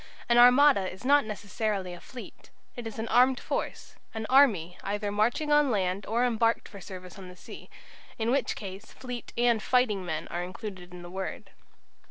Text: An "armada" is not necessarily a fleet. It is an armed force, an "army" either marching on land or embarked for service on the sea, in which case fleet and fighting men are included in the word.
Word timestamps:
An 0.27 0.39
"armada" 0.39 0.91
is 0.91 1.05
not 1.05 1.25
necessarily 1.25 1.93
a 1.93 1.99
fleet. 2.01 2.49
It 2.75 2.87
is 2.87 2.97
an 2.97 3.07
armed 3.09 3.39
force, 3.39 3.93
an 4.15 4.25
"army" 4.31 4.79
either 4.83 5.11
marching 5.11 5.51
on 5.51 5.69
land 5.69 6.07
or 6.07 6.25
embarked 6.25 6.67
for 6.67 6.81
service 6.81 7.19
on 7.19 7.29
the 7.29 7.35
sea, 7.35 7.69
in 8.17 8.31
which 8.31 8.55
case 8.55 8.93
fleet 8.93 9.31
and 9.37 9.61
fighting 9.61 10.03
men 10.03 10.27
are 10.29 10.41
included 10.43 10.91
in 10.91 11.03
the 11.03 11.11
word. 11.11 11.51